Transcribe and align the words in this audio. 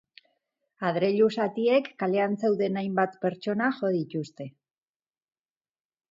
Adreilu 0.91 1.25
zatiek 1.41 1.89
kalean 2.03 2.33
zeuden 2.47 2.79
hainbat 2.81 3.13
pertsona 3.25 3.67
jo 3.81 3.91
dituzte. 3.97 4.47